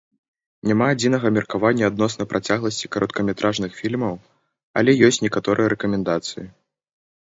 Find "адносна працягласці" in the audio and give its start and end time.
1.93-2.91